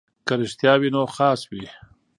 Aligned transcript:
که 0.27 0.33
رښتیا 0.41 0.73
وي 0.77 0.89
نو 0.95 1.01
خاص 1.15 1.41
وي. 1.49 1.65